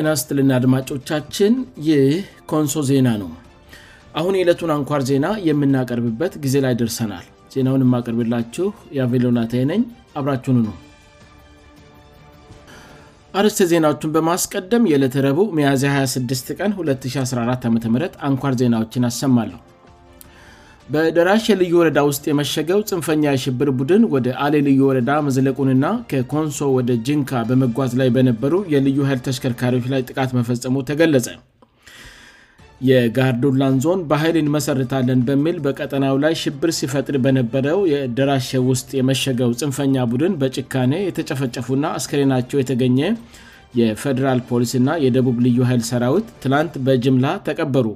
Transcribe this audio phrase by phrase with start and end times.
[0.00, 1.52] እናስትልና አድማጮቻችን
[1.88, 2.08] ይህ
[2.52, 3.30] ኮንሶ ዜና ነው
[4.18, 7.24] አሁን የዕለቱን አንኳር ዜና የምናቀርብበት ጊዜ ላይ ደርሰናል
[7.54, 9.82] ዜናውን የማቀርብላችሁ የአቬሎናታነኝ
[10.18, 10.74] አብራችኑ ነው
[13.40, 17.76] አርስተ ዜናዎቹን በማስቀደም የዕለት ረቡ ሚያዚ 26 ቀን 214 ዓም
[18.28, 19.58] አንኳር ዜናዎችን አሰማለሁ
[20.94, 26.90] በደራሽ ልዩ ወረዳ ውስጥ የመሸገው ፅንፈኛ የሽብር ቡድን ወደ አሌ ልዩ ወረዳ መዝለቁንና ከኮንሶ ወደ
[27.06, 31.26] ጅንካ በመጓዝ ላይ በነበሩ የልዩ ኃይል ተሽከርካሪዎች ላይ ጥቃት መፈጸሙ ተገለጸ
[32.90, 40.34] የጋርዱላን ዞን በኃይል እንመሠርታለን በሚል በቀጠናው ላይ ሽብር ሲፈጥር በነበረው የደራሸ ውስጥ የመሸገው ፅንፈኛ ቡድን
[40.42, 43.00] በጭካኔ የተጨፈጨፉና አስከሬናቸው የተገኘ
[43.80, 47.88] የፌዴራል ፖሊስእና የደቡብ ልዩ ኃይል ሰራዊት ትናንት በጅምላ ተቀበሩ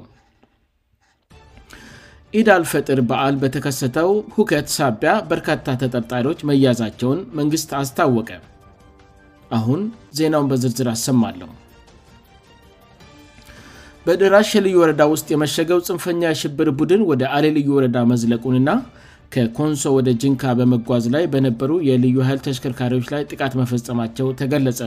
[2.39, 8.29] ኢዳል ፈጥር በዓል በተከሰተው ሁከት ሳቢያ በርካታ ተጠርጣሪዎች መያዛቸውን መንግሥት አስታወቀ
[9.59, 9.81] አሁን
[10.19, 11.49] ዜናውን በዝርዝር አሰማለሁ
[14.05, 18.71] በድራሽ የልዩ ወረዳ ውስጥ የመሸገው ፅንፈኛ የሽብር ቡድን ወደ አሌ ልዩ ወረዳ መዝለቁንና
[19.35, 24.81] ከኮንሶ ወደ ጅንካ በመጓዝ ላይ በነበሩ የልዩ ኃይል ተሽከርካሪዎች ላይ ጥቃት መፈጸማቸው ተገለጸ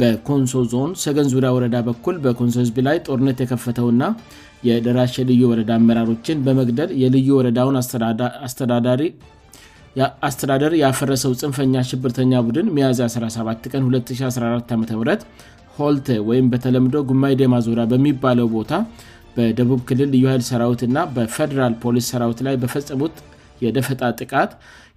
[0.00, 4.02] በኮንሶ ዞን ሰገን ዙሪያ ወረዳ በኩል በኮንሶ ህዝቢ ላይ ጦርነት የከፈተውና
[4.68, 7.76] የደራሽ የልዩ ወረዳ አመራሮችን በመግደል የልዩ ወረዳውን
[10.28, 15.18] አስተዳደር ያፈረሰው ጽንፈኛ ሽብርተኛ ቡድን ሚያዚ 17 ቀን 2014 ዓ
[15.76, 18.72] ሆልቴ ወይም በተለምዶ ጉማይ ደማ ዞሪያ በሚባለው ቦታ
[19.36, 23.16] በደቡብ ክልል ልዩ ኃይል ሰራዊትእና በፌደራል ፖሊስ ሰራዊት ላይ በፈጸሙት
[23.64, 24.50] የደፈጣ ጥቃት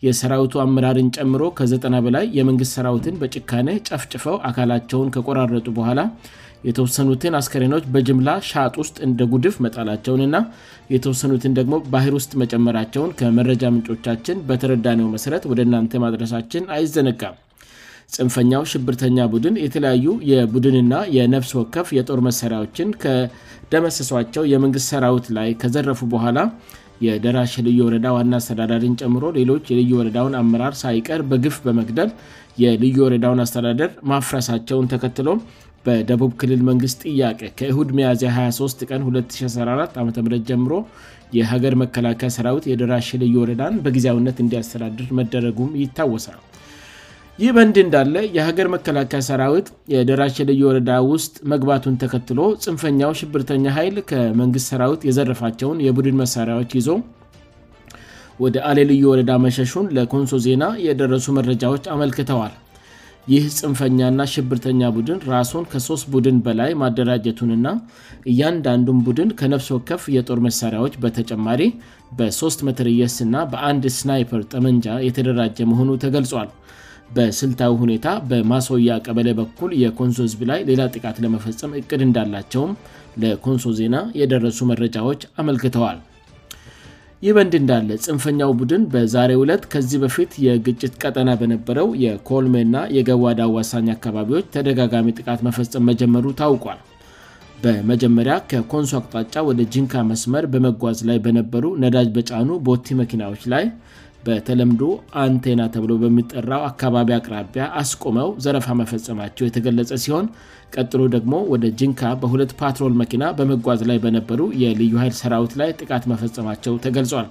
[0.06, 6.00] የሰራዊቱ አመራርን ጨምሮ ከ90 በላይ የመንግሥት ሰራዊትን በጭካኔ ጨፍጭፈው አካላቸውን ከቆራረጡ በኋላ
[6.68, 10.38] የተወሰኑትን አስከሬኖች በጅምላ ሻጥ ውስጥ እንደ ጉድፍ መጣላቸውን እና
[10.94, 17.38] የተወሰኑትን ደግሞ ባህር ውስጥ መጨመራቸውን ከመረጃ ምንጮቻችን በተረዳኔው መሠረት ወደ እናንተ ማድረሳችን አይዘነጋም
[18.16, 26.40] ፅንፈኛው ሽብርተኛ ቡድን የተለያዩ የቡድንና የነብስ ወከፍ የጦር መሰሪያዎችን ከደመሰሷቸው የመንግሥት ሰራዊት ላይ ከዘረፉ በኋላ
[27.08, 32.10] የደራሽ ልዩ ወረዳ ዋና አስተዳዳሪን ጨምሮ ሌሎች የልዩ ወረዳውን አመራር ሳይቀር በግፍ በመግደል
[32.64, 35.28] የልዩ ወረዳውን አስተዳደር ማፍረሳቸውን ተከትሎ
[35.86, 40.10] በደቡብ ክልል መንግሥት ጥያቄ ከኢሁድ መያዝያ 23 ቀን 2014 ዓም
[40.50, 40.74] ጀምሮ
[41.38, 46.40] የሀገር መከላከያ ሰራዊት የደራሽ ልዩ ወረዳን በጊዜያውነት እንዲያስተዳድር መደረጉም ይታወሳል
[47.42, 53.98] ይህ በንድ እንዳለ የሀገር መከላከያ ሰራዊት የደራሽ ልዩ ወረዳ ውስጥ መግባቱን ተከትሎ ጽንፈኛው ሽብርተኛ ኃይል
[54.10, 56.90] ከመንግሥት ሰራዊት የዘረፋቸውን የቡድን መሣሪያዎች ይዞ
[58.46, 62.54] ወደ አሌ ልዩ ወረዳ መሸሹን ለኮንሶ ዜና የደረሱ መረጃዎች አመልክተዋል
[63.32, 67.74] ይህ ፅንፈኛ ና ሽብርተኛ ቡድን ራሱን ከሶስት ቡድን በላይ ማደራጀቱን ና
[68.32, 71.62] እያንዳንዱም ቡድን ከነብሶከፍ የጦር መሣሪያዎች በተጨማሪ
[72.20, 76.50] በ3ት መትርየስ እና በአንድ ስናይፐር ጠመንጃ የተደራጀ መሆኑ ተገልጿል
[77.18, 82.76] በስልታዊ ሁኔታ በማስያ ቀበለ በኩል የኮንሶ ህዝብ ላይ ሌላ ጥቃት ለመፈጸም እቅድ እንዳላቸውም
[83.24, 86.00] ለኮንሶ ዜና የደረሱ መረጃዎች አመልክተዋል
[87.26, 93.42] ይህ በንድ እንዳለ ፅንፈኛው ቡድን በዛሬ ሁለት ከዚህ በፊት የግጭት ቀጠና በነበረው የኮልሜ እና የገዋዳ
[93.56, 96.80] ዋሳኝ አካባቢዎች ተደጋጋሚ ጥቃት መፈፀም መጀመሩ ታውቋል
[97.64, 103.66] በመጀመሪያ ከኮንሶ አቅጣጫ ወደ ጅንካ መስመር በመጓዝ ላይ በነበሩ ነዳጅ በጫኑ ቦቲ መኪናዎች ላይ
[104.28, 104.82] በተለምዶ
[105.24, 110.26] አንቴና ተብሎ በሚጠራው አካባቢ አቅራቢያ አስቁመው ዘረፋ መፈጸማቸው የተገለጸ ሲሆን
[110.76, 116.04] ቀጥሎ ደግሞ ወደ ጅንካ በሁለት ፓትሮል መኪና በመጓዝ ላይ በነበሩ የልዩ ኃይል ሰራዊት ላይ ጥቃት
[116.12, 117.28] መፈጸማቸው ተገልጿል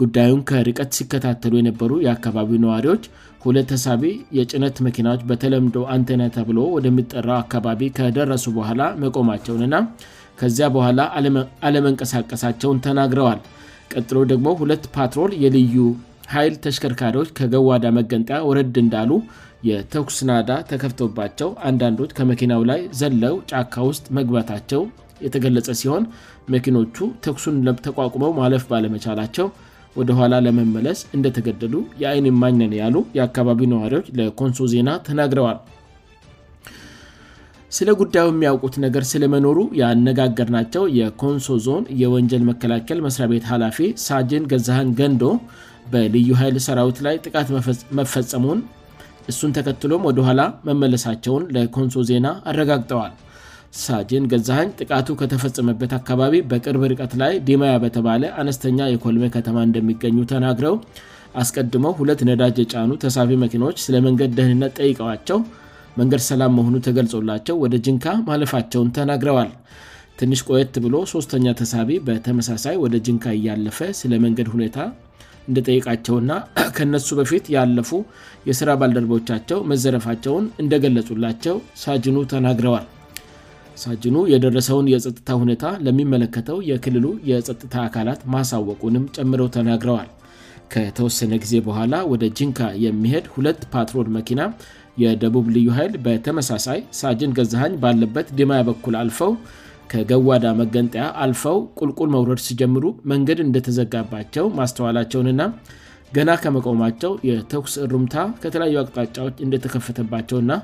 [0.00, 3.02] ጉዳዩን ከርቀት ሲከታተሉ የነበሩ የአካባቢው ነዋሪዎች
[3.46, 4.02] ሁለት ሀሳቢ
[4.38, 9.76] የጭነት መኪናዎች በተለምዶ አንተና ተብሎ ወደሚጠራው አካባቢ ከደረሱ በኋላ መቆማቸውንና
[10.40, 11.00] ከዚያ በኋላ
[11.68, 13.40] አለመንቀሳቀሳቸውን ተናግረዋል
[13.94, 15.76] ቀጥሎ ደግሞ ሁለት ፓትሮል የልዩ
[16.34, 19.12] ኃይል ተሽከርካሪዎች ከገዋዳ መገንጣያ ውረድ እንዳሉ
[19.68, 24.82] የተኩስ ናዳ ተከፍቶባቸው አንዳንዶች ከመኪናው ላይ ዘለው ጫካ ውስጥ መግባታቸው
[25.24, 26.04] የተገለጸ ሲሆን
[26.54, 29.48] መኪኖቹ ተኩሱን ተቋቁመው ማለፍ ባለመቻላቸው
[29.98, 35.58] ወደኋላ ለመመለስ እንደተገደሉ የአይንም ማኝነን ያሉ የአካባቢ ነዋሪዎች ለኮንሶ ዜና ተናግረዋል
[37.76, 44.46] ስለ ጉዳዩ የሚያውቁት ነገር ስለመኖሩ ያአነጋገር ናቸው የኮንሶ ዞን የወንጀል መከላከል መስሪያ ቤት ኃላፊ ሳጅን
[44.52, 45.24] ገዛሃን ገንዶ
[45.92, 47.48] በልዩ ኃይል ሰራዊት ላይ ጥቃት
[48.00, 48.58] መፈጸሙን
[49.30, 53.12] እሱን ተከትሎም ወደኋላ መመለሳቸውን ለኮንሶ ዜና አረጋግጠዋል
[53.82, 60.76] ሳጅን ገዛሃኝ ጥቃቱ ከተፈጸመበት አካባቢ በቅርብ ርቀት ላይ ዲማያ በተባለ አነስተኛ የኮልሜ ከተማ እንደሚገኙ ተናግረው
[61.42, 65.38] አስቀድሞው ሁለት ነዳጅ የጫኑ ተሳፊ መኪናዎች ስለመንገድ ደህንነት ጠይቀዋቸው
[66.00, 69.52] መንገድ ሰላም መሆኑ ተገልጾላቸው ወደ ጅንካ ማለፋቸውን ተናግረዋል
[70.20, 74.58] ትንሽ ቆየት ብሎ ሶስተኛ ተሳፊ በተመሳሳይ ወደ ጅንካ እያለፈ ስለመንገድ ሁ
[75.48, 76.32] እንደጠይቃቸውና
[76.76, 77.90] ከነሱ በፊት ያለፉ
[78.48, 82.86] የስራ ባልደረቦቻቸው መዘረፋቸውን እንደገለጹላቸው ሳጅኑ ተናግረዋል
[83.82, 90.08] ሳጅኑ የደረሰውን የጸጥታ ሁኔታ ለሚመለከተው የክልሉ የጸጥታ አካላት ማሳወቁንም ጨምረው ተናግረዋል
[90.72, 94.40] ከተወሰነ ጊዜ በኋላ ወደ ጅንካ የሚሄድ ሁለት ፓትሮል መኪና
[95.02, 99.32] የደቡብ ልዩ ሀይል በተመሳሳይ ሳጅን ገዛሃኝ ባለበት ድማበኩል አልፈው
[99.92, 105.44] ከገዋዳ መገንጠያ አልፈው ቁልቁል መውረድ ሲጀምሩ መንገድ እንደተዘጋባቸው ማስተዋላቸውን ና
[106.16, 110.54] ገና ከመቆማቸው የተኩስ ሩምታ ከተለያዩ አቅጣጫዎች እንደተከፈተባቸው ና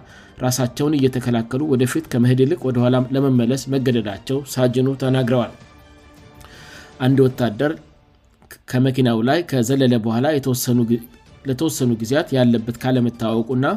[0.45, 5.53] ራሳቸውን እየተከላከሉ ወደፊት ከመሄድ ይልቅ ወደ ኋላ ለመመለስ መገደዳቸው ሳጅኑ ተናግረዋል
[7.07, 7.75] አንድ ወታደር
[8.73, 10.79] ከመኪናው ላይ ከዘለለ በኋላ የተወሰኑ
[11.49, 13.69] ለተወሰኑ ጊዜያት ያለበት ካለመታወቁ ና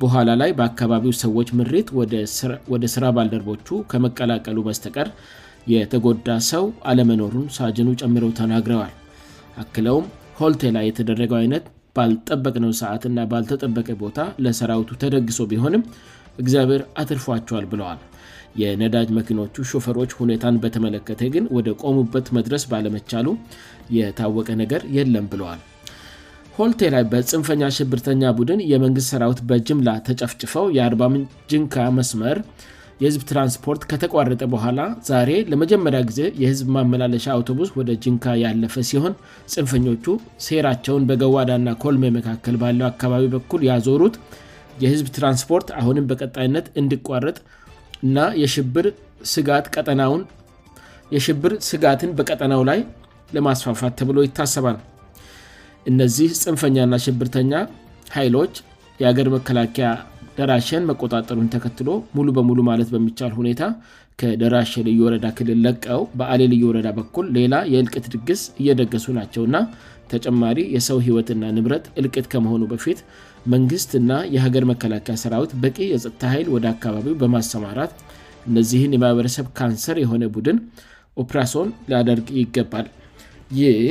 [0.00, 1.88] በኋላ ላይ በአካባቢው ሰዎች ምሪት
[2.72, 5.08] ወደ ስራ ባልደርቦቹ ከመቀላቀሉ በስተቀር
[5.72, 8.94] የተጎዳ ሰው አለመኖሩን ሳጅኑ ጨምረው ተናግረዋል
[9.62, 10.06] አክለውም
[10.40, 11.64] ሆልቴላ የተደረገው አይነት
[11.96, 15.82] ባልጠበቅነው ሰዓትእና ባልተጠበቀ ቦታ ለሰራዊቱ ተደግሶ ቢሆንም
[16.42, 18.00] እግዚአብሔር አትርፏቸዋል ብለዋል
[18.60, 23.28] የነዳጅ መኪናቹ ሾፈሮች ሁኔታን በተመለከተ ግን ወደ ቆሙበት መድረስ ባለመቻሉ
[23.98, 25.60] የታወቀ ነገር የለም ብለዋል
[26.56, 31.14] ሆልቴ ላይ በፅንፈኛ ሽብርተኛ ቡድን የመንግሥት ሰራዊት በጅምላ ተጨፍጭፈው የአር0ም
[31.50, 32.38] ጅንካ መስመር
[33.02, 39.14] የህዝብ ትራንስፖርት ከተቋረጠ በኋላ ዛሬ ለመጀመሪያ ጊዜ የህዝብ ማመላለሻ አውቶቡስ ወደ ጅንካ ያለፈ ሲሆን
[39.54, 40.06] ፅንፈኞቹ
[40.48, 44.16] ሴራቸውን በገዋዳ ና ኮልሜ መካከል ባለው አካባቢ በኩል ያዞሩት
[44.84, 47.38] የህዝብ ትራንስፖርት አሁንም በቀጣይነት እንዲቋረጥ
[48.08, 48.18] እና
[51.16, 52.78] የሽብር ስጋትን በቀጠናው ላይ
[53.36, 54.78] ለማስፋፋት ተብሎ ይታሰባል
[55.90, 57.52] እነዚህ ፅንፈኛና ሽብርተኛ
[58.16, 58.54] ኃይሎች
[59.02, 59.86] የሀገር መከላከያ
[60.36, 63.62] ደራሸን መቆጣጠሩን ተከትሎ ሙሉ በሙሉ ማለት በሚቻል ሁኔታ
[64.20, 69.56] ከደራሽ ልዩ ወረዳ ክልል ለቀው በአሌ ልዩ ወረዳ በኩል ሌላ የእልቅት ድግስ እየደገሱ ናቸውና
[70.12, 72.98] ተጨማሪ የሰው ህይወትና ንብረት እልቅት ከመሆኑ በፊት
[73.54, 77.92] መንግስትና የሀገር መከላከያ ሰራዊት በቂ የፀጥታ ኃይል ወደ አካባቢው በማሰማራት
[78.50, 80.60] እነዚህን የማህበረሰብ ካንሰር የሆነ ቡድን
[81.24, 82.88] ኦፕራሶን ሊያደርግ ይገባል
[83.60, 83.86] ይህ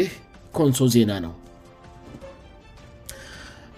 [0.59, 1.33] ኮንሶ ዜና ነው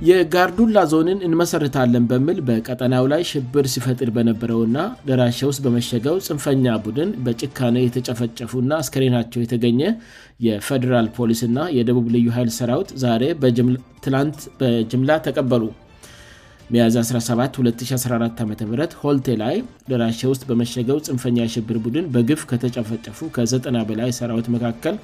[0.08, 4.78] የጋርዱላ ዞንን እንመሠርታለን በሚል በቀጠናው ላይ ሽብር ሲፈጥር በነበረውና
[5.10, 9.82] ደራሸ ውስጥ በመሸገው ፅንፈኛ ቡድን በጭካነ የተጨፈጨፉ እና አስከሬናቸው የተገኘ
[10.48, 13.24] የፌዴራል ፖሊስ እና የደቡብ ልዩ ኃይል ሠራዊት ዛሬ
[14.06, 15.66] ትላንት በጅምላ ተቀበሉ
[16.74, 18.52] ሚያዚ 17 2014 ዓም
[19.02, 19.56] ሆልቴላይ
[19.90, 24.96] ደራሽ ውስጥ በመሸገው ጽንፈኛ ሽብር ቡድን በግፍ ከተጨፈጨፉ ከ90 በላይ ሰራዊት መካከል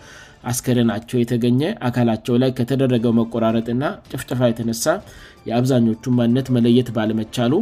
[0.51, 4.85] አስከረናቸው የተገኘ አካላቸው ላይ ከተደረገው መቆራረጥና ጭፍጭፋ የተነሳ
[5.49, 7.53] የአብዛኞቹን ማንነት መለየት ባልመቻሉ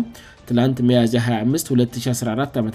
[0.50, 2.68] ትላንት ሚያ 252014 ዓም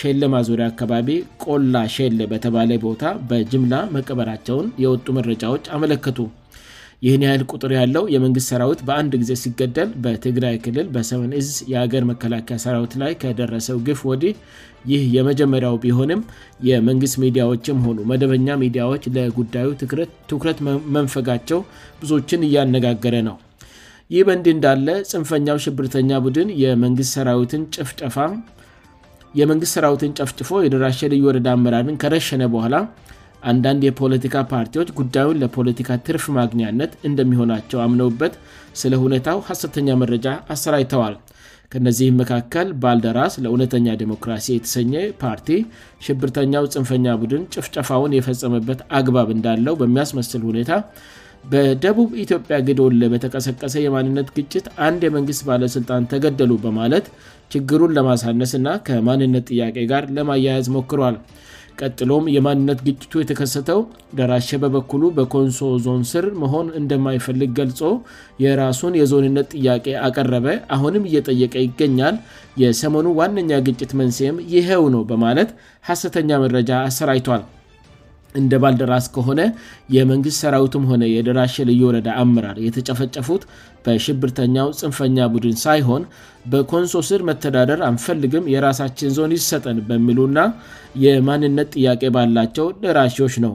[0.00, 1.08] ሼለ ማዙሪያ አካባቢ
[1.44, 6.18] ቆላ ሸለ በተባለ ቦታ በጅምላ መቀበራቸውን የወጡ መረጫዎች አመለክቱ
[7.06, 12.92] ይህን ህይል ቁጥር ያለው የመንግሥት ሰራዊት በአንድ ጊዜ ሲገደል በትግራይ ክልል በሰንዝ የአገር መከላከያ ሰራዊት
[13.02, 14.34] ላይ ከደረሰው ግፍ ወዲህ
[14.90, 16.20] ይህ የመጀመሪያው ቢሆንም
[16.68, 19.68] የመንግስት ሚዲያዎችም ሆኑ መደበኛ ሚዲያዎች ለጉዳዩ
[20.30, 20.60] ትኩረት
[20.96, 21.60] መንፈጋቸው
[22.02, 23.36] ብዙዎችን እያነጋገረ ነው
[24.14, 27.12] ይህ በእንድህ እንዳለ ፅንፈኛው ሽብርተኛ ቡድን የዊየመንግስት
[29.76, 32.74] ሰራዊትን ጨፍጭፎ የደራሸ ልዩ ወረዳ አመራርን ከረሸነ በኋላ
[33.50, 38.34] አንዳንድ የፖለቲካ ፓርቲዎች ጉዳዩን ለፖለቲካ ትርፍ ማግኝነት እንደሚሆናቸው አምነውበት
[38.80, 41.16] ስለ ሁኔታው ሐሰተኛ መረጃ አሰራይተዋል
[41.72, 45.48] ከእነዚህም መካከል ባልደራስ ለእውነተኛ ዲሞክራሲ የተሰኘ ፓርቲ
[46.06, 50.72] ሽብርተኛው ፅንፈኛ ቡድን ጭፍጨፋውን የፈጸምበት አግባብ እንዳለው በሚያስመስል ሁኔታ
[51.52, 57.06] በደቡብ ኢትዮጵያ ግድወል በተቀሰቀሰ የማንነት ግጭት አንድ የመንግስት ባለሥልጣን ተገደሉ በማለት
[57.54, 61.16] ችግሩን ለማሳነስ እና ከማንነት ጥያቄ ጋር ለማያያዝ ሞክሯል
[61.80, 63.80] ቀጥሎም የማንነት ግጭቱ የተከሰተው
[64.18, 67.80] ደራሸ በበኩሉ በኮንሶ ዞን ስር መሆን እንደማይፈልግ ገልጾ
[68.44, 72.18] የራሱን የዞንነት ጥያቄ አቀረበ አሁንም እየጠየቀ ይገኛል
[72.64, 75.50] የሰሞኑ ዋነኛ ግጭት መንስየም ይኸው ነው በማለት
[75.90, 77.42] ሐሰተኛ መረጃ አሰራይቷል
[78.40, 79.40] እንደ ባልደራስ ከሆነ
[79.96, 83.42] የመንግሥት ሰራዊቱም ሆነ የደራሽ ልዩወረዳ አመራር የተጨፈጨፉት
[83.86, 86.02] በሽብርተኛው ፅንፈኛ ቡድን ሳይሆን
[86.52, 90.46] በኮንሶስር መተዳደር አንፈልግም የራሳችን ዞን ይሰጠን በሚሉ ና
[91.06, 93.54] የማንነት ጥያቄ ባላቸው ደራሺዎች ነው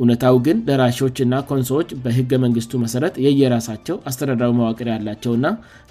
[0.00, 5.46] እውነታው ግን ለራሾችእና ኮንሶዎች በህገ መንግስቱ መሠረት የየራሳቸው አስተዳድራዊ ማዋቅሪያ ያላቸውና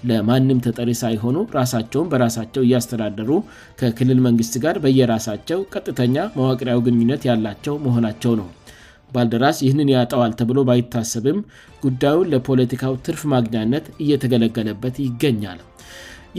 [0.10, 3.31] ለማንም ተጠሪ ሳይሆኑ ራሳቸውን በራሳቸው እያስተዳደሩ
[3.81, 8.48] ከክልል መንግስት ጋር በየራሳቸው ቀጥተኛ ማዋቅሪያዊ ግንኙነት ያላቸው መሆናቸው ነው
[9.15, 11.39] ባልደራስ ይህንን ያጠዋል ተብሎ ባይታሰብም
[11.86, 15.62] ጉዳዩን ለፖለቲካው ትርፍ ማግኛነት እየተገለገለበት ይገኛል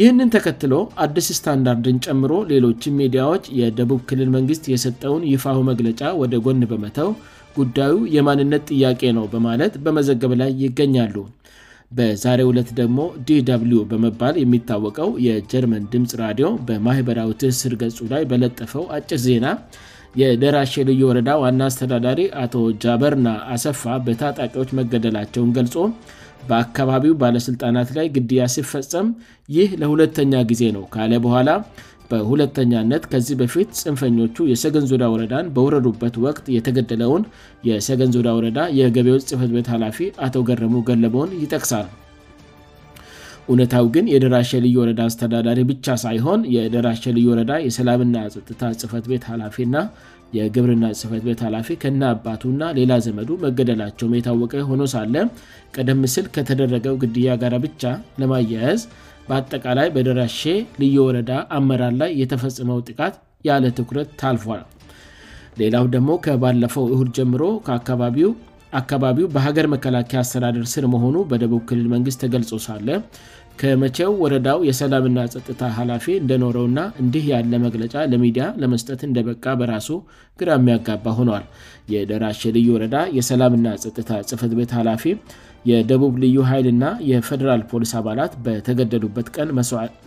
[0.00, 6.62] ይህንን ተከትሎ አድስ ስታንዳርድን ጨምሮ ሌሎችም ሚዲያዎች የደቡብ ክልል መንግስት የሰጠውን ይፋው መግለጫ ወደ ጎን
[6.72, 7.10] በመተው
[7.58, 11.16] ጉዳዩ የማንነት ጥያቄ ነው በማለት በመዘገብ ላይ ይገኛሉ
[11.96, 19.20] በዛሬ ሁለት ደግሞ dw በመባል የሚታወቀው የጀርመን ድምፅ ራዲዮ በማኅበራዊ ትስር ገጹ ላይ በለጠፈው አጭር
[19.26, 19.46] ዜና
[20.20, 25.74] የደራሽ ልዩ ወረዳ ዋና አስተዳዳሪ አቶ ጃበርና አሰፋ በታጣቂዎች መገደላቸውን ገልጾ
[26.48, 29.06] በአካባቢው ባለሥልጣናት ላይ ግድያ ሲፈጸም
[29.56, 31.48] ይህ ለሁለተኛ ጊዜ ነው ካለ በኋላ
[32.10, 37.22] በሁለተኛነት ከዚህ በፊት ፅንፈኞቹ የሰገንዞዳ ወረዳን በውረዱበት ወቅት የተገደለውን
[37.68, 41.86] የሰገንዙዳ ወረዳ የገበዎች ጽፈት ቤት ኃላፊ አቶ ገረሙ ገለበውን ይጠቅሳል
[43.50, 49.24] እውነታው ግን የደራሸ ልዩ ወረዳ አስተዳዳሪ ብቻ ሳይሆን የደራሸ ልዩ ወረዳ የሰላምና ፀጥታ ጽህፈት ቤት
[49.40, 49.74] ላፊና
[50.36, 55.14] የግብርና ጽህፈት ቤት ላፊ ከና አባቱእና ሌላ ዘመዱ መገደላቸውም የታወቀ ሆኖ ሳለ
[55.76, 57.82] ቀደም ስል ከተደረገው ግድያ ጋር ብቻ
[58.22, 58.80] ለማያያዝ
[59.28, 60.40] በአጠቃላይ በደራሼ
[60.80, 63.14] ልዩ ወረዳ አመራር ላይ የተፈጸመው ጥቃት
[63.48, 64.62] ያለ ትኩረት ታልፏል
[65.60, 67.42] ሌላው ደግሞ ከባለፈው እሁድ ጀምሮ
[68.80, 72.88] አካባቢው በሀገር መከላከያ አስተዳድር ስር መሆኑ በደቡብ ክልል መንግስት ተገልጾ ሳለ
[73.60, 79.88] ከመቼው ወረዳው የሰላምና ጥታ ላፊ እንደኖረውና እንዲህ ያለ መግለጫ ለሚዲያ ለመስጠት እንደበቃ በራሱ
[80.40, 81.44] ግራሚያጋባ ሆኗል
[81.92, 82.24] የደራ
[82.56, 83.66] ልዩ ወረዳ የሰላምና
[84.00, 85.12] ጥታ ጽፈት ቤት ላፊ
[85.70, 89.48] የደቡብ ልዩ ኃይል ና የፌደራል ፖሊስ አባላት በተገደሉበት ቀን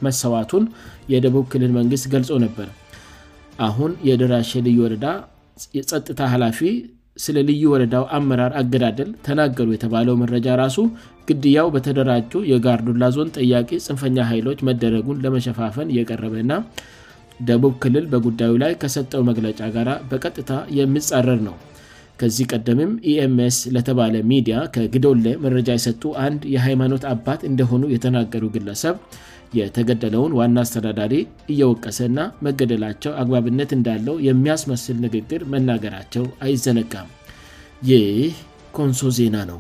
[0.08, 0.66] መሰዋቱን
[1.14, 2.68] የደቡብ ክልል መንግስት ገልጾ ነበር
[3.68, 5.06] አሁን የደራሽ ልዩ ወረዳ
[5.78, 6.60] የጸጥታ ኃላፊ
[7.24, 10.78] ስለ ልዩ ወረዳው አመራር አገዳደል ተናገሩ የተባለው መረጃ ራሱ
[11.30, 16.60] ግድያው በተደራጁ የጋርዱላ ዞን ጥያቂ ፅንፈኛ ኃይሎች መደረጉን ለመሸፋፈን እየቀረበ ና
[17.48, 21.56] ደቡብ ክልል በጉዳዩ ላይ ከሰጠው መግለጫ ጋር በቀጥታ የሚጻረር ነው
[22.22, 28.96] ከዚህ ቀደምም ኢምስ e ለተባለ ሚዲያ ከግዶለ መረጃ የሰጡ አንድ የሃይማኖት አባት እንደሆኑ የተናገሩ ግለሰብ
[29.58, 31.14] የተገደለውን ዋና አስተዳዳሪ
[31.54, 37.10] እየወቀሰ ና መገደላቸው አግባብነት እንዳለው የሚያስመስል ንግግር መናገራቸው አይዘነጋም
[37.90, 38.36] ይህ
[38.78, 39.60] ኮንሶ ዜና ነው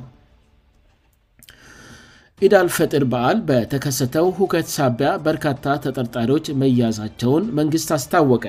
[2.45, 8.43] ኢዳል ፈጥር በዓል በተከሰተው ሁከት ሳቢያ በርካታ ተጠርጣሪዎች መያዛቸውን መንግስት አስታወቀ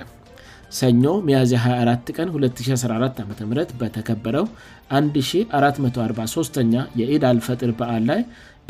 [0.77, 4.47] ሰኞ ሚያዝ 24 ቀን 2014 ዓም በተከበረው
[4.99, 8.21] 1443ኛ የኢዳል ፈጥር በዓል ላይ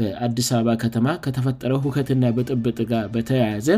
[0.00, 3.69] በአዲስ አበባ ከተማ ከተፈጠረው ውከትና በጥብጥ ጋር በተያያዘ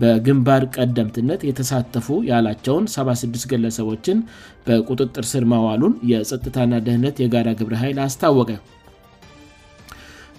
[0.00, 4.20] በግንባር ቀደምትነት የተሳተፉ ያላቸውን 76 ገለሰቦችን
[4.68, 8.50] በቁጥጥር ስር ማዋሉን የጸጥታና ደህነት የጋራ ግብር ኃይል አስታወቀ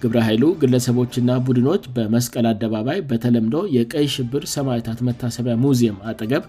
[0.02, 6.44] ግብር ኃይሉ ግለሰቦችና ቡድኖች በመስቀል አደባባይ በተለምዶ የቀይ ሽብር ሰማዕታት መታሰቢያ ሙዚየም አጠገብ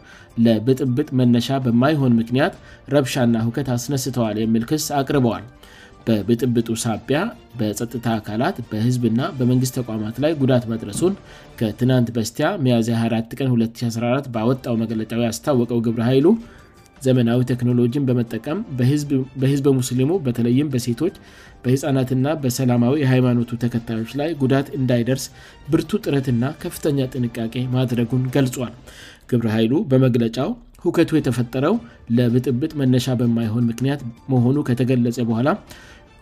[0.45, 2.53] ለብጥብጥ መነሻ በማይሆን ምክንያት
[2.95, 5.43] ረብሻና ውከት አስነስተዋል የሚል ክስ አቅርበዋል
[6.05, 7.17] በብጥብጡ ሳቢያ
[7.57, 11.13] በጸጥታ አካላት በህዝብና በመንግሥት ተቋማት ላይ ጉዳት መድረሱን
[11.59, 16.27] ከትናንት በስቲያ ሚያዚ 24 ቀን 2014 በወጣው መገለጫ ያስታወቀው ግብር ኃይሉ
[17.05, 18.59] ዘመናዊ ቴክኖሎጂን በመጠቀም
[19.41, 21.15] በህዝብ ሙስሊሙ በተለይም በሴቶች
[21.63, 25.25] በህፃናትና በሰላማዊ የሃይማኖቱ ተከታዮች ላይ ጉዳት እንዳይደርስ
[25.71, 28.73] ብርቱ ጥረትና ከፍተኛ ጥንቃቄ ማድረጉን ገልጿል
[29.31, 30.51] ግብር ኃይሉ በመግለጫው
[30.85, 31.75] ውከቱ የተፈጠረው
[32.17, 34.01] ለብጥብጥ መነሻ በማይሆን ምክንያት
[34.33, 35.49] መሆኑ ከተገለጸ በኋላ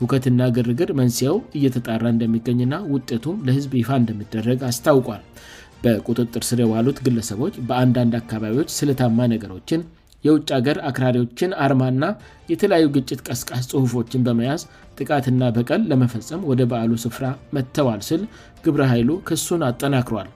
[0.02, 5.24] ውከትና ግርግር መንስያው እየተጣራ እንደሚገኝና ውጤቱም ለህዝብ ይፋ እንደሚደረግ አስታውቋል
[5.84, 9.82] በቁጥጥር ስር የዋሉት ግለሰቦች በአንዳንድ አካባቢዎች ስለታማ ነገሮችን
[10.28, 12.06] የውጭ ሀገር አክራሪዎችን አርማና
[12.52, 14.62] የተለያዩ ግጭት ቀስቃስ ጽሁፎችን በመያዝ
[15.02, 17.26] ጥቃትና በቀል ለመፈፀም ወደ በአሉ ስፍራ
[17.58, 18.24] መጥተዋል ስል
[18.66, 20.30] ግብር ኃይሉ ክሱን አጠናክሯል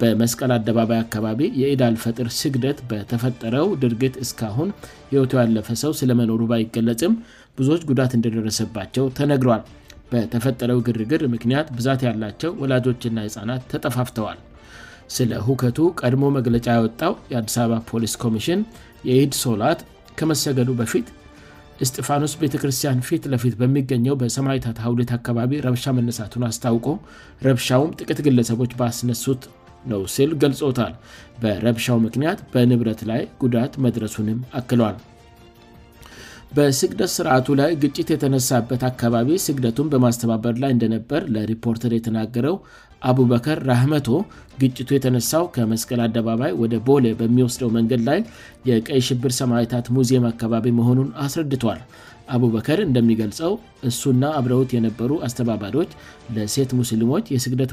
[0.00, 4.68] በመስቀል አደባባይ አካባቢ የኢዳል ፈጥር ስግደት በተፈጠረው ድርጊት እስካሁን
[5.12, 7.14] ህይወቱ ያለፈ ሰው ስለመኖሩ ባይገለጽም
[7.58, 9.62] ብዙዎች ጉዳት እንደደረሰባቸው ተነግሯል
[10.12, 14.38] በተፈጠረው ግርግር ምክንያት ብዛት ያላቸው ወላጆችና ህፃናት ተጠፋፍተዋል
[15.16, 18.60] ስለ ሁከቱ ቀድሞ መግለጫ ያወጣው የአዲስ አበባ ፖሊስ ኮሚሽን
[19.08, 19.80] የኢድ ሶላት
[20.18, 21.08] ከመሰገዱ በፊት
[21.88, 26.86] ስጢፋኖስ ቤተክርስቲያን ፊት ለፊት በሚገኘው በሰማዊታት ሀውሌት አካባቢ ረብሻ መነሳቱን አስታውቆ
[27.46, 29.42] ረብሻውም ጥቂት ግለሰቦች ባስነሱት
[29.92, 30.94] ነው ሲል ገልጾታል
[31.42, 34.96] በረብሻው ምክንያት በንብረት ላይ ጉዳት መድረሱንም አክለል
[36.56, 42.54] በስግደት ስርዓቱ ላይ ግጭት የተነሳበት አካባቢ ስግደቱን በማስተባበር ላይ እንደነበር ለሪፖርተር የተናገረው
[43.10, 44.08] አቡበከር ራህመቶ
[44.60, 48.20] ግጭቱ የተነሳው ከመስቀል አደባባይ ወደ ቦሌ በሚወስደው መንገድ ላይ
[48.68, 51.80] የቀይ ሽብር ሰማይታት ሙዚየም አካባቢ መሆኑን አስረድቷል
[52.36, 53.52] አቡበከር እንደሚገልጸው
[53.90, 55.90] እሱና አብረውት የነበሩ አስተባባዶች
[56.36, 57.70] ለሴት ሙስልሞች የስግደት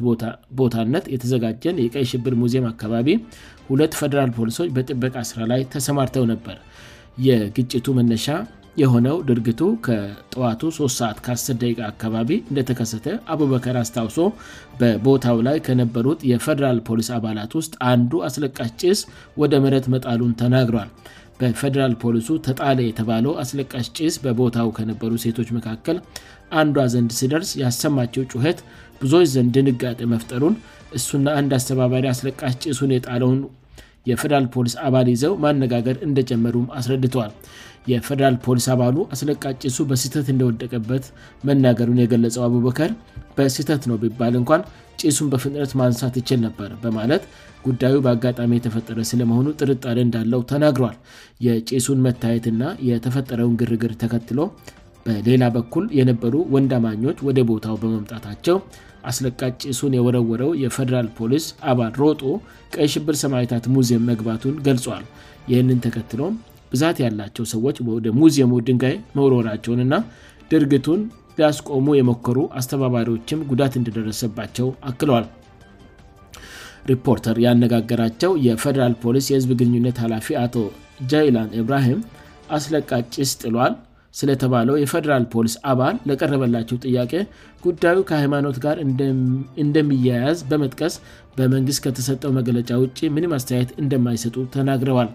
[0.60, 3.10] ቦታነት የተዘጋጀን የቀይ ሽብር ሙዚየም አካባቢ
[3.72, 6.60] ሁለት ፌደራል ፖሊሶች በጥበቃ ስራ ላይ ተሰማርተው ነበር
[7.28, 8.30] የግጭቱ መነሻ
[8.82, 14.18] የሆነው ድርጊቱ ከጠዋቱ 3 ሰዓት ከ10ደቂ አካባቢ እንደተከሰተ አቡበከር አስታውሶ
[14.80, 19.02] በቦታው ላይ ከነበሩት የፌደራል ፖሊስ አባላት ውስጥ አንዱ አስለቃሽ ጭስ
[19.44, 20.90] ወደ ምረት መጣሉን ተናግሯል
[21.40, 25.98] በፌደራል ፖሊሱ ተጣለ የተባለው አስለቃሽ ስ በቦታው ከነበሩ ሴቶች መካከል
[26.60, 28.60] አንዷ ዘንድ ሲደርስ ያሰማቸው ጩኸት
[29.00, 30.54] ብዙዎች ዘንድ ድንጋጤ መፍጠሩን
[30.98, 33.40] እሱና አንድ አስተባባሪ አስለቃሽ ጭሱን የጣለውን
[34.10, 37.32] የፌራል ፖሊስ አባል ይዘው ማነጋገር እንደጀመሩም አስረድተዋል
[37.92, 41.06] የፌደራል ፖሊስ አባሉ አስለቃጭ ሱ በስህተት እንደወደቀበት
[41.48, 42.92] መናገሩን የገለጸው አቡበከር
[43.38, 44.62] በስህተት ነው የሚባል እንኳን
[45.02, 47.24] ጭሱን በፍጥነት ማንሳት ይችል ነበር በማለት
[47.66, 50.96] ጉዳዩ በአጋጣሚ የተፈጠረ ስለመሆኑ ጥርጣ እንዳለው ተናግሯል
[51.48, 54.40] የጭሱን መታየትና የተፈጠረውን ግርግር ተከትሎ
[55.08, 58.58] በሌላ በኩል የነበሩ ወንድማኞች ወደ ቦታው በመምጣታቸው
[59.10, 62.22] አስለቃጭ ሱን የወረወረው የፈራል ፖሊስ አባል ሮጦ
[62.76, 65.06] ቀሽብር ሰማይታት ሙዚም መግባቱን ገልል
[65.54, 66.12] ይን ተከት
[66.82, 69.96] ዛት ያላቸው ሰዎች ወደ ሙዚየሙ ድንጋይ መውሮራቸውን እና
[70.52, 71.02] ድርግቱን
[71.38, 75.26] ሊያስቆሙ የሞከሩ አስተባባሪዎችም ጉዳት እንደደረሰባቸው አክለዋል
[76.92, 80.56] ሪፖርተር ያነጋገራቸው የፌደራል ፖሊስ የህዝብ ግንኙነት ላፊ አቶ
[81.12, 82.00] ጃይላን ብራሂም
[82.58, 83.74] አስለቃጭስ ጥሏል
[84.20, 87.12] ስለተባለው የፈደራል ፖሊስ አባል ለቀረበላቸው ጥያቄ
[87.66, 88.76] ጉዳዩ ከሃይማኖት ጋር
[89.64, 90.94] እንደሚያያዝ በመጥቀስ
[91.38, 95.10] በመንግስት ከተሰጠው መግለጫ ውጭ ምንም አስተያየት እንደማይሰጡ ተናግረዋል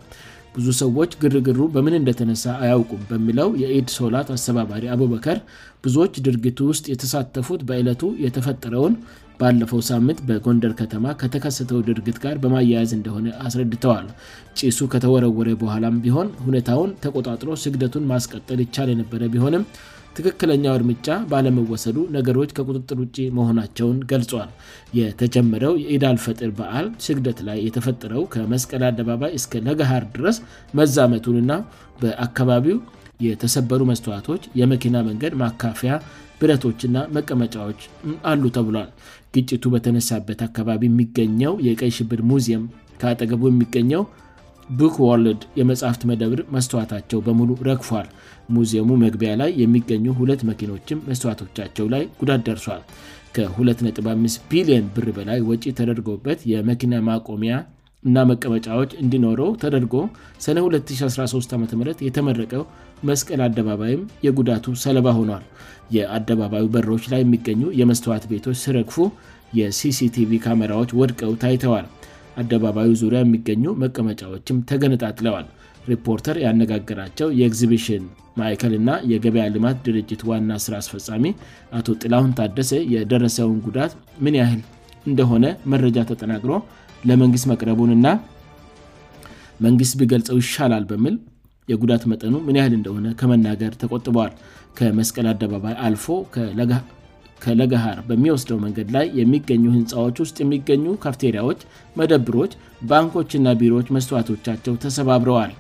[0.57, 5.39] ብዙ ሰዎች ግርግሩ በምን እንደተነሳ አያውቁም በሚለው የኢድ ሶላት አስተባባሪ አቡበከር
[5.85, 8.95] ብዙዎች ድርጊቱ ውስጥ የተሳተፉት በዕለቱ የተፈጠረውን
[9.43, 14.09] ባለፈው ሳምንት በጎንደር ከተማ ከተከሰተው ድርጊት ጋር በማያያዝ እንደሆነ አስረድተዋል
[14.61, 19.65] ጪሱ ከተወረወረ በኋላም ቢሆን ሁኔታውን ተቆጣጥሮ ስግደቱን ማስቀጠል ይቻል የነበረ ቢሆንም
[20.19, 24.49] ትክክለኛው እርምጫ ባለመወሰዱ ነገሮች ከቁጥጥር ውጭ መሆናቸውን ገልጿል
[24.99, 30.39] የተጀመረው የኢዳል ፈጥር በዓል ስግደት ላይ የተፈጠረው ከመስቀል አደባባይ እስከ ነገሀር ድረስ
[30.81, 31.53] መዛመቱንና
[32.03, 32.79] በአካባቢው
[33.27, 35.93] የተሰበሩ መስተዋቶች የመኪና መንገድ ማካፊያ
[36.41, 37.81] ብረቶችና መቀመጫዎች
[38.31, 38.91] አሉ ተብሏል
[39.35, 42.65] ግጭቱ በተነሳበት አካባቢ የሚገኘው የቀይ ሽብር ሙዚየም
[43.01, 44.03] ከአጠገቡ የሚገኘው
[44.79, 48.07] ቡክዋልድ የመጽሕፍት መደብር መስተዋታቸው በሙሉ ረግፏል
[48.57, 52.83] ሙዚየሙ መግቢያ ላይ የሚገኙ ሁለት መኪኖችም መስተዋቶቻቸው ላይ ጉዳት ደርሷል
[53.37, 57.55] ከ25 ቢሊዮን ብር በላይ ወጪ ተደርገበት የመኪና ማቆሚያ
[58.09, 59.97] እና መቀመጫዎች እንዲኖረው ተደርጎ
[60.45, 61.59] ሰነ 2013 ዓ
[62.07, 62.63] የተመረቀው
[63.09, 65.45] መስቀል አደባባይም የጉዳቱ ሰለባ ሆኗል
[65.97, 68.97] የአደባባዩ በሮች ላይ የሚገኙ የመስተዋት ቤቶች ስረግፉ
[69.61, 71.87] የሲሲቲቪ ካሜራዎች ወድቀው ታይተዋል
[72.41, 75.47] አደባባ ዙሪያ የሚገኙ መቀመጫዎችም ተገነጣጥለዋል
[75.91, 78.03] ሪፖርተር ያነጋገራቸው የግዚቢሽን
[78.41, 81.25] ማይከል ና የገበያ ልማት ድርጅት ዋና ስራ አስፈፃሚ
[81.79, 83.95] አቶ ጥላሁን ታደሰ የደረሰውን ጉዳት
[84.27, 84.61] ምን ያህል
[85.09, 86.53] እንደሆነ መረጃ ተጠናቅሮ
[87.09, 88.07] ለመንግስት መቅረቡን እና
[89.67, 91.17] መንግስት ቢገልጸው ይሻላል በምል
[91.73, 94.33] የጉዳት መጠኑ ምን ያህል እንደሆነ ከመናገር ተቆጥበዋል
[94.79, 96.49] ከመስቀል አደባባይ አልፎ ከ
[97.45, 101.61] ከለገሃር በሚወስደው መንገድ ላይ የሚገኙ ህንፃዎች ውስጥ የሚገኙ ካፍቴሪያዎች
[101.99, 102.53] መደብሮች
[102.91, 105.53] ባንኮችና ቢሮዎች መስተዋቶቻቸው ተሰባብረዋል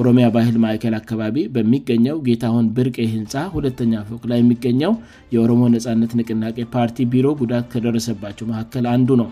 [0.00, 4.92] ኦሮሚያ ባህል ማእከል አካባቢ በሚገኘው ጌታሁን ብርቅህንፃ ሁለተኛ ፎቅ ላይ የሚገኘው
[5.34, 9.28] የኦሮሞ ነጻነት ንቅናቄ ፓርቲ ቢሮ ጉዳት ከደረሰባቸው መካከል አንዱ ነው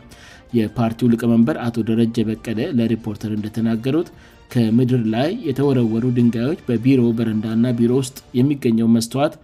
[0.59, 4.11] የፓርቲው ልቀመንበር አቶ ደረጀ በቀለ ለሪፖርተር እንደተናገሩት
[4.55, 9.37] ከምድር ላይ የተወረወሩ ድንጋዮች በቢሮ በረንዳእና ቢሮ ውስጥ የሚገኘው መስተዋት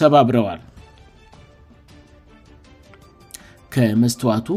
[0.00, 0.60] ሰባብረዋል
[3.74, 4.48] ከመስተዋቱ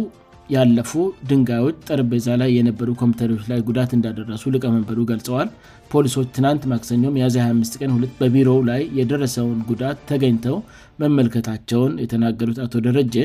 [0.54, 0.92] ያለፉ
[1.30, 5.48] ድንጋዮች ጠርጴዛ ላይ የነበሩ ኮምፕተሪች ላይ ጉዳት እንዳደረሱ ልቀመንበሩ ገልጸዋል
[5.92, 10.58] ፖሊሶች ትናንት ማክሰኞም 25ንበቢሮው ላይ የደረሰውን ጉዳት ተገኝተው
[11.04, 13.16] መመልከታቸውን የተናገሩት አቶ ደረጄ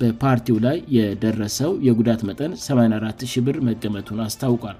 [0.00, 4.78] በፓርቲው ላይ የደረሰው የጉዳት መጠን 84 ሺብር መገመቱን አስታውቋል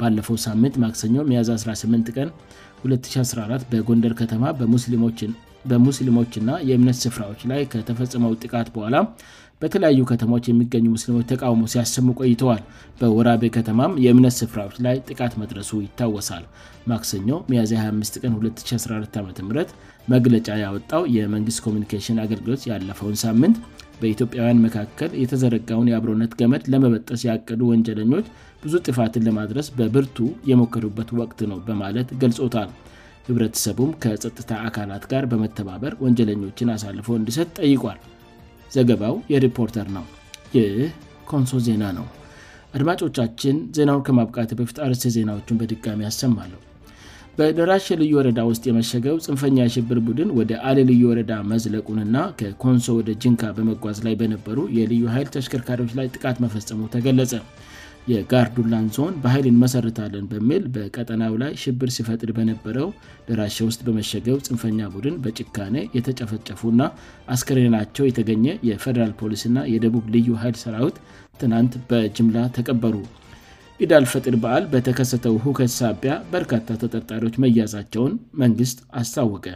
[0.00, 2.28] ባለፈው ሳምንት ማክሰኞም ያ 18 ቀን
[2.94, 4.44] 2014 በጎንደር ከተማ
[5.70, 8.96] በሙስሊሞችና የእምነት ስፍራዎች ላይ ከተፈጸመው ጥቃት በኋላ
[9.62, 12.62] በተለያዩ ከተማዎች የሚገኙ ምስሊሞች ተቃውሞ ሲያሰሙ ቆይተዋል
[13.00, 16.44] በወራቤ ከተማም የእምነት ስፍራዎች ላይ ጥቃት መድረሱ ይታወሳል
[16.90, 19.28] ማክሰኞ ሚያዜ 25 ቀን 2014 ዓም
[20.14, 23.58] መግለጫ ያወጣው የመንግስት ኮሚኒኬሽን አገልግሎት ያለፈውን ሳምንት
[24.00, 28.26] በኢትዮጵያውያን መካከል የተዘረጋውን የአብሮነት ገመድ ለመበጠስ ያያቀዱ ወንጀለኞች
[28.62, 30.18] ብዙ ጥፋትን ለማድረስ በብርቱ
[30.52, 32.70] የሞከዱበት ወቅት ነው በማለት ገልጾታል
[33.28, 37.98] ህብረተሰቡም ከጸጥታ አካላት ጋር በመተባበር ወንጀለኞችን አሳልፎ እንዲሰት ጠይቋል
[38.76, 40.04] ዘገባው የሪፖርተር ነው
[40.56, 40.76] ይህ
[41.30, 42.06] ኮንሶ ዜና ነው
[42.76, 46.60] አድማጮቻችን ዜናውን ከማብቃት በፊት አርስ ዜናዎቹን በድጋሚ ያሰማሉሁ
[47.36, 53.10] በድራሽ ልዩ ወረዳ ውስጥ የመሸገው ፅንፈኛ የሽብር ቡድን ወደ አል ልዩ ወረዳ መዝለቁንና ከኮንሶ ወደ
[53.22, 57.32] ጅንካ በመጓዝ ላይ በነበሩ የልዩ ኃይል ተሽከርካሪዎች ላይ ጥቃት መፈጸሞ ተገለጸ
[58.10, 62.88] የጋር ዱላን ዞን በኃይል እንመሰርታለን በሚል በቀጠናው ላይ ሽብር ሲፈጥር በነበረው
[63.28, 66.82] ደራሸ ውስጥ በመሸገብ ፅንፈኛ ቡድን በጭካነ የተጨፈጨፉ ና
[67.34, 70.96] አስከሬናቸው የተገኘ የፌደራል ፖሊስእና የደቡብ ልዩ ኃይል ሰራዊት
[71.42, 72.96] ትናንት በጅምላ ተቀበሩ
[73.84, 78.12] ኢዳል ፈጥር በአል በተከሰተው ሁከት ሳቢያ በርካታ ተጠርጣሪዎች መያዛቸውን
[78.42, 79.46] መንግስት አስታወቀ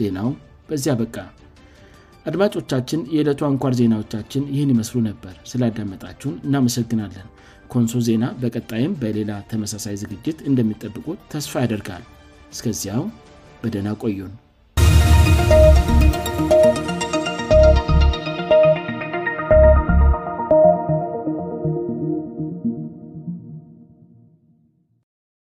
[0.00, 0.36] ዜናውም
[0.68, 1.16] በዚያ በቃ
[2.28, 7.26] አድማጮቻችን የዕለቱ አንኳር ዜናዎቻችን ይህን ይመስሉ ነበር ስላዳመጣችሁን እናመሰግናለን
[7.74, 12.04] ኮንሶ ዜና በቀጣይም በሌላ ተመሳሳይ ዝግጅት እንደሚጠብቁት ተስፋ ያደርጋል
[12.56, 13.04] እስከዚያው
[13.64, 14.34] በደና ቆዩን